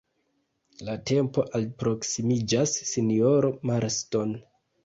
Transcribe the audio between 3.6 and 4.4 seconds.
Marston.